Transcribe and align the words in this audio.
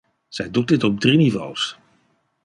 Zij 0.27 0.51
doet 0.51 0.67
dit 0.67 0.83
op 0.83 0.99
drie 0.99 1.17
niveaus. 1.17 1.77